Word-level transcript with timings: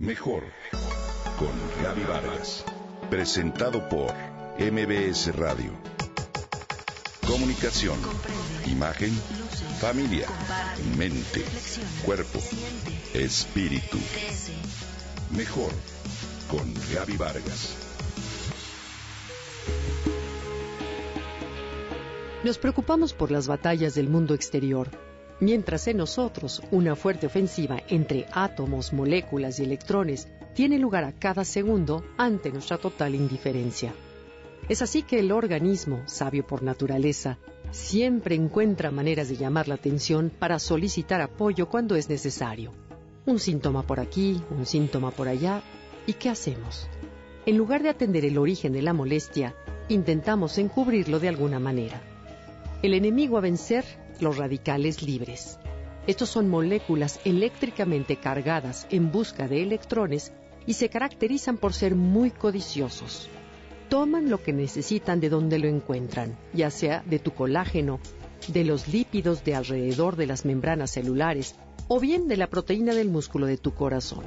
Mejor 0.00 0.44
con 1.38 1.50
Gaby 1.84 2.04
Vargas. 2.04 2.64
Presentado 3.10 3.86
por 3.90 4.10
MBS 4.58 5.36
Radio. 5.36 5.72
Comunicación, 7.26 7.98
imagen, 8.66 9.10
familia, 9.78 10.26
mente, 10.96 11.44
cuerpo, 12.02 12.38
espíritu. 13.12 13.98
Mejor 15.36 15.70
con 16.50 16.72
Gaby 16.94 17.18
Vargas. 17.18 17.76
Nos 22.42 22.56
preocupamos 22.56 23.12
por 23.12 23.30
las 23.30 23.48
batallas 23.48 23.94
del 23.94 24.08
mundo 24.08 24.32
exterior 24.32 24.88
mientras 25.40 25.88
en 25.88 25.96
nosotros 25.96 26.62
una 26.70 26.94
fuerte 26.94 27.26
ofensiva 27.26 27.80
entre 27.88 28.26
átomos, 28.32 28.92
moléculas 28.92 29.58
y 29.58 29.64
electrones 29.64 30.28
tiene 30.54 30.78
lugar 30.78 31.04
a 31.04 31.12
cada 31.12 31.44
segundo 31.44 32.04
ante 32.16 32.50
nuestra 32.50 32.78
total 32.78 33.14
indiferencia. 33.14 33.92
Es 34.68 34.82
así 34.82 35.02
que 35.02 35.18
el 35.18 35.32
organismo, 35.32 36.02
sabio 36.06 36.46
por 36.46 36.62
naturaleza, 36.62 37.38
siempre 37.72 38.34
encuentra 38.34 38.90
maneras 38.90 39.28
de 39.28 39.36
llamar 39.36 39.68
la 39.68 39.74
atención 39.74 40.30
para 40.30 40.58
solicitar 40.58 41.20
apoyo 41.20 41.68
cuando 41.68 41.96
es 41.96 42.08
necesario. 42.08 42.72
Un 43.26 43.38
síntoma 43.38 43.86
por 43.86 44.00
aquí, 44.00 44.40
un 44.50 44.66
síntoma 44.66 45.10
por 45.10 45.28
allá, 45.28 45.62
¿y 46.06 46.14
qué 46.14 46.28
hacemos? 46.28 46.88
En 47.46 47.56
lugar 47.56 47.82
de 47.82 47.88
atender 47.88 48.24
el 48.24 48.38
origen 48.38 48.72
de 48.72 48.82
la 48.82 48.92
molestia, 48.92 49.54
intentamos 49.88 50.58
encubrirlo 50.58 51.18
de 51.18 51.28
alguna 51.28 51.58
manera. 51.58 52.00
El 52.82 52.94
enemigo 52.94 53.38
a 53.38 53.40
vencer 53.40 53.84
los 54.22 54.36
radicales 54.36 55.02
libres. 55.02 55.58
Estos 56.06 56.30
son 56.30 56.48
moléculas 56.48 57.20
eléctricamente 57.24 58.16
cargadas 58.16 58.86
en 58.90 59.12
busca 59.12 59.48
de 59.48 59.62
electrones 59.62 60.32
y 60.66 60.74
se 60.74 60.88
caracterizan 60.88 61.56
por 61.58 61.72
ser 61.72 61.94
muy 61.94 62.30
codiciosos. 62.30 63.28
Toman 63.88 64.30
lo 64.30 64.42
que 64.42 64.52
necesitan 64.52 65.20
de 65.20 65.28
donde 65.28 65.58
lo 65.58 65.68
encuentran, 65.68 66.36
ya 66.52 66.70
sea 66.70 67.02
de 67.06 67.18
tu 67.18 67.32
colágeno, 67.32 68.00
de 68.48 68.64
los 68.64 68.88
lípidos 68.88 69.44
de 69.44 69.54
alrededor 69.54 70.16
de 70.16 70.26
las 70.26 70.44
membranas 70.44 70.92
celulares 70.92 71.54
o 71.88 72.00
bien 72.00 72.28
de 72.28 72.36
la 72.36 72.48
proteína 72.48 72.94
del 72.94 73.08
músculo 73.08 73.46
de 73.46 73.56
tu 73.56 73.74
corazón. 73.74 74.24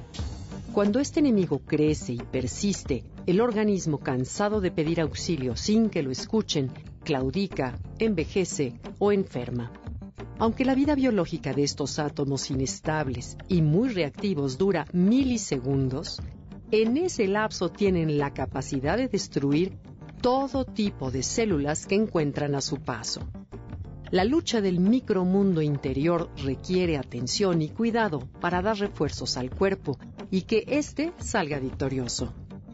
Cuando 0.73 0.99
este 0.99 1.19
enemigo 1.19 1.59
crece 1.59 2.13
y 2.13 2.17
persiste, 2.17 3.03
el 3.25 3.41
organismo 3.41 3.99
cansado 3.99 4.59
de 4.59 4.71
pedir 4.71 5.01
auxilio 5.01 5.55
sin 5.55 5.89
que 5.89 6.01
lo 6.01 6.11
escuchen, 6.11 6.71
claudica, 7.03 7.77
envejece 7.99 8.79
o 8.99 9.11
enferma. 9.11 9.71
Aunque 10.39 10.65
la 10.65 10.75
vida 10.75 10.95
biológica 10.95 11.53
de 11.53 11.63
estos 11.63 11.99
átomos 11.99 12.49
inestables 12.49 13.37
y 13.47 13.61
muy 13.61 13.89
reactivos 13.89 14.57
dura 14.57 14.85
milisegundos, 14.91 16.21
en 16.71 16.97
ese 16.97 17.27
lapso 17.27 17.69
tienen 17.69 18.17
la 18.17 18.33
capacidad 18.33 18.97
de 18.97 19.07
destruir 19.07 19.77
todo 20.21 20.65
tipo 20.65 21.11
de 21.11 21.21
células 21.21 21.85
que 21.85 21.95
encuentran 21.95 22.55
a 22.55 22.61
su 22.61 22.77
paso. 22.77 23.21
La 24.09 24.23
lucha 24.23 24.61
del 24.61 24.79
micromundo 24.79 25.61
interior 25.61 26.29
requiere 26.43 26.97
atención 26.97 27.61
y 27.61 27.69
cuidado 27.69 28.27
para 28.39 28.61
dar 28.61 28.77
refuerzos 28.77 29.37
al 29.37 29.49
cuerpo 29.49 29.97
y 30.29 30.43
que 30.43 30.65
éste 30.67 31.13
salga 31.19 31.59
victorioso. 31.59 32.33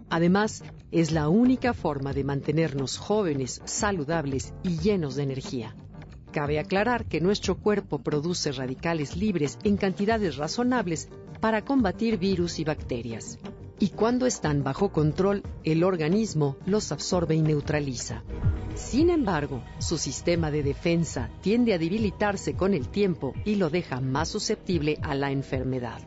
Además, 0.10 0.64
es 0.92 1.12
la 1.12 1.30
única 1.30 1.74
forma 1.74 2.14
de 2.14 2.24
mantenernos 2.24 2.98
jóvenes, 2.98 3.62
saludables 3.66 4.54
y 4.64 4.80
llenos 4.80 5.16
de 5.16 5.24
energía. 5.24 5.76
Cabe 6.32 6.60
aclarar 6.60 7.06
que 7.06 7.22
nuestro 7.22 7.58
cuerpo 7.58 8.00
produce 8.00 8.52
radicales 8.52 9.18
libres 9.18 9.58
en 9.64 9.78
cantidades 9.78 10.38
razonables 10.38 11.10
para 11.40 11.66
combatir 11.66 12.18
virus 12.18 12.60
y 12.60 12.64
bacterias. 12.64 13.40
Y 13.80 13.90
cuando 13.90 14.28
están 14.28 14.64
bajo 14.64 14.92
control, 14.92 15.42
el 15.64 15.84
organismo 15.84 16.58
los 16.66 16.92
absorbe 16.92 17.34
y 17.36 17.42
neutraliza. 17.42 18.24
Sin 18.76 19.10
embargo, 19.10 19.64
su 19.80 19.98
sistema 19.98 20.52
de 20.52 20.64
defensa 20.64 21.30
tiende 21.42 21.74
a 21.74 21.80
debilitarse 21.80 22.54
con 22.54 22.74
el 22.74 22.90
tiempo 22.90 23.34
y 23.44 23.56
lo 23.56 23.70
deja 23.70 24.00
más 24.00 24.30
susceptible 24.30 25.00
a 25.02 25.16
la 25.16 25.32
enfermedad. 25.32 26.00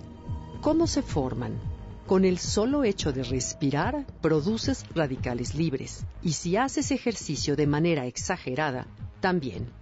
¿Cómo 0.60 0.86
se 0.86 1.02
forman? 1.02 1.58
Con 2.06 2.24
el 2.24 2.38
solo 2.38 2.84
hecho 2.84 3.12
de 3.12 3.24
respirar, 3.24 4.06
produces 4.20 4.84
radicales 4.94 5.54
libres. 5.54 6.04
Y 6.22 6.32
si 6.32 6.56
haces 6.56 6.90
ejercicio 6.92 7.56
de 7.56 7.66
manera 7.66 8.06
exagerada, 8.06 8.86
también. 9.20 9.81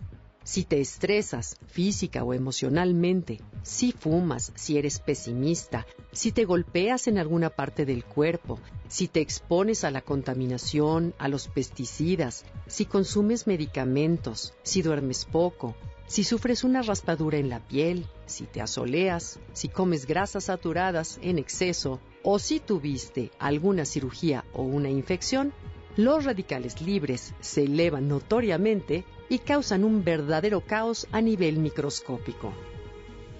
Si 0.50 0.64
te 0.64 0.80
estresas 0.80 1.58
física 1.68 2.24
o 2.24 2.34
emocionalmente, 2.34 3.40
si 3.62 3.92
fumas, 3.92 4.50
si 4.56 4.78
eres 4.78 4.98
pesimista, 4.98 5.86
si 6.10 6.32
te 6.32 6.44
golpeas 6.44 7.06
en 7.06 7.18
alguna 7.18 7.50
parte 7.50 7.86
del 7.86 8.04
cuerpo, 8.04 8.58
si 8.88 9.06
te 9.06 9.20
expones 9.20 9.84
a 9.84 9.92
la 9.92 10.00
contaminación, 10.00 11.14
a 11.18 11.28
los 11.28 11.46
pesticidas, 11.46 12.44
si 12.66 12.84
consumes 12.84 13.46
medicamentos, 13.46 14.52
si 14.64 14.82
duermes 14.82 15.24
poco, 15.24 15.76
si 16.08 16.24
sufres 16.24 16.64
una 16.64 16.82
raspadura 16.82 17.38
en 17.38 17.48
la 17.48 17.60
piel, 17.60 18.08
si 18.26 18.44
te 18.46 18.60
asoleas, 18.60 19.38
si 19.52 19.68
comes 19.68 20.04
grasas 20.04 20.46
saturadas 20.46 21.20
en 21.22 21.38
exceso 21.38 22.00
o 22.24 22.40
si 22.40 22.58
tuviste 22.58 23.30
alguna 23.38 23.84
cirugía 23.84 24.44
o 24.52 24.62
una 24.62 24.90
infección, 24.90 25.52
los 25.96 26.24
radicales 26.24 26.80
libres 26.82 27.34
se 27.38 27.62
elevan 27.62 28.08
notoriamente 28.08 29.04
y 29.30 29.38
causan 29.38 29.84
un 29.84 30.04
verdadero 30.04 30.60
caos 30.60 31.06
a 31.12 31.22
nivel 31.22 31.58
microscópico. 31.58 32.52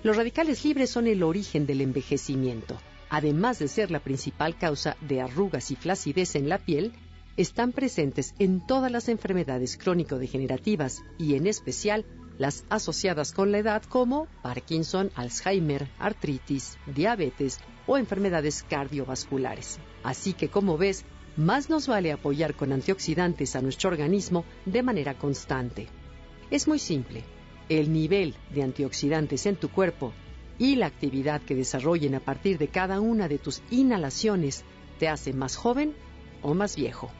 Los 0.02 0.16
radicales 0.16 0.64
libres 0.64 0.88
son 0.88 1.06
el 1.06 1.22
origen 1.22 1.66
del 1.66 1.82
envejecimiento. 1.82 2.78
Además 3.10 3.58
de 3.58 3.68
ser 3.68 3.90
la 3.90 4.00
principal 4.00 4.56
causa 4.56 4.96
de 5.02 5.20
arrugas 5.20 5.70
y 5.70 5.76
flacidez 5.76 6.36
en 6.36 6.48
la 6.48 6.58
piel, 6.58 6.92
están 7.36 7.72
presentes 7.72 8.34
en 8.38 8.66
todas 8.66 8.90
las 8.90 9.08
enfermedades 9.08 9.76
crónico-degenerativas 9.76 11.02
y 11.18 11.34
en 11.34 11.46
especial 11.46 12.06
las 12.38 12.64
asociadas 12.70 13.32
con 13.32 13.52
la 13.52 13.58
edad 13.58 13.82
como 13.82 14.26
Parkinson, 14.42 15.10
Alzheimer, 15.14 15.88
artritis, 15.98 16.78
diabetes 16.86 17.58
o 17.86 17.98
enfermedades 17.98 18.62
cardiovasculares. 18.62 19.78
Así 20.02 20.32
que 20.32 20.48
como 20.48 20.78
ves, 20.78 21.04
más 21.40 21.70
nos 21.70 21.86
vale 21.86 22.12
apoyar 22.12 22.54
con 22.54 22.70
antioxidantes 22.70 23.56
a 23.56 23.62
nuestro 23.62 23.88
organismo 23.88 24.44
de 24.66 24.82
manera 24.82 25.14
constante. 25.14 25.88
Es 26.50 26.68
muy 26.68 26.78
simple. 26.78 27.24
El 27.70 27.92
nivel 27.92 28.34
de 28.54 28.62
antioxidantes 28.62 29.46
en 29.46 29.56
tu 29.56 29.70
cuerpo 29.70 30.12
y 30.58 30.76
la 30.76 30.86
actividad 30.86 31.40
que 31.40 31.54
desarrollen 31.54 32.14
a 32.14 32.20
partir 32.20 32.58
de 32.58 32.68
cada 32.68 33.00
una 33.00 33.26
de 33.26 33.38
tus 33.38 33.62
inhalaciones 33.70 34.64
te 34.98 35.08
hace 35.08 35.32
más 35.32 35.56
joven 35.56 35.94
o 36.42 36.52
más 36.52 36.76
viejo. 36.76 37.10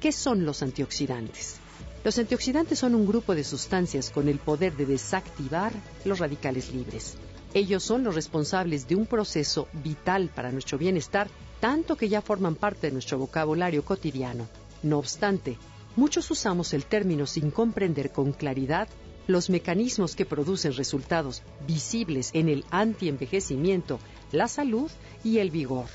¿Qué 0.00 0.12
son 0.12 0.46
los 0.46 0.62
antioxidantes? 0.62 1.60
Los 2.04 2.18
antioxidantes 2.18 2.78
son 2.78 2.94
un 2.94 3.06
grupo 3.06 3.34
de 3.34 3.44
sustancias 3.44 4.08
con 4.08 4.28
el 4.28 4.38
poder 4.38 4.76
de 4.76 4.86
desactivar 4.86 5.72
los 6.06 6.20
radicales 6.20 6.72
libres. 6.72 7.18
Ellos 7.52 7.82
son 7.82 8.02
los 8.02 8.14
responsables 8.14 8.88
de 8.88 8.94
un 8.94 9.04
proceso 9.04 9.68
vital 9.72 10.30
para 10.34 10.52
nuestro 10.52 10.78
bienestar 10.78 11.28
tanto 11.60 11.96
que 11.96 12.08
ya 12.08 12.22
forman 12.22 12.54
parte 12.54 12.88
de 12.88 12.92
nuestro 12.92 13.18
vocabulario 13.18 13.84
cotidiano. 13.84 14.46
No 14.82 14.98
obstante, 14.98 15.58
muchos 15.96 16.30
usamos 16.30 16.72
el 16.72 16.84
término 16.84 17.26
sin 17.26 17.50
comprender 17.50 18.12
con 18.12 18.32
claridad 18.32 18.88
los 19.26 19.50
mecanismos 19.50 20.16
que 20.16 20.24
producen 20.24 20.72
resultados 20.74 21.42
visibles 21.66 22.30
en 22.32 22.48
el 22.48 22.64
antienvejecimiento, 22.70 23.98
la 24.32 24.48
salud 24.48 24.90
y 25.22 25.38
el 25.38 25.50
vigor. 25.50 25.86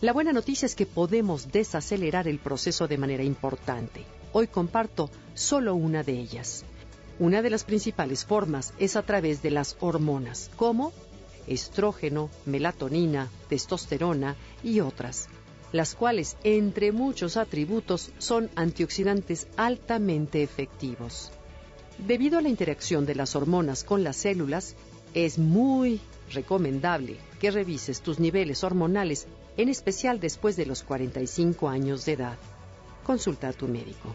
La 0.00 0.12
buena 0.12 0.32
noticia 0.32 0.66
es 0.66 0.74
que 0.74 0.86
podemos 0.86 1.52
desacelerar 1.52 2.26
el 2.26 2.38
proceso 2.38 2.88
de 2.88 2.98
manera 2.98 3.22
importante. 3.22 4.04
Hoy 4.32 4.46
comparto 4.46 5.10
solo 5.34 5.74
una 5.74 6.02
de 6.02 6.18
ellas. 6.18 6.64
Una 7.18 7.42
de 7.42 7.50
las 7.50 7.64
principales 7.64 8.24
formas 8.24 8.72
es 8.78 8.96
a 8.96 9.02
través 9.02 9.42
de 9.42 9.50
las 9.50 9.76
hormonas, 9.80 10.50
como 10.56 10.92
estrógeno, 11.50 12.30
melatonina, 12.46 13.28
testosterona 13.48 14.36
y 14.62 14.80
otras, 14.80 15.28
las 15.72 15.94
cuales, 15.94 16.36
entre 16.44 16.92
muchos 16.92 17.36
atributos, 17.36 18.12
son 18.18 18.48
antioxidantes 18.54 19.48
altamente 19.56 20.42
efectivos. 20.42 21.32
Debido 21.98 22.38
a 22.38 22.42
la 22.42 22.48
interacción 22.48 23.04
de 23.04 23.14
las 23.14 23.36
hormonas 23.36 23.84
con 23.84 24.02
las 24.02 24.16
células, 24.16 24.74
es 25.12 25.38
muy 25.38 26.00
recomendable 26.32 27.16
que 27.40 27.50
revises 27.50 28.00
tus 28.00 28.20
niveles 28.20 28.62
hormonales, 28.64 29.26
en 29.56 29.68
especial 29.68 30.20
después 30.20 30.56
de 30.56 30.66
los 30.66 30.82
45 30.84 31.68
años 31.68 32.04
de 32.04 32.12
edad. 32.12 32.38
Consulta 33.04 33.48
a 33.48 33.52
tu 33.52 33.66
médico. 33.66 34.14